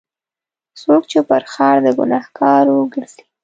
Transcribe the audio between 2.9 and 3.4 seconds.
ګرځي.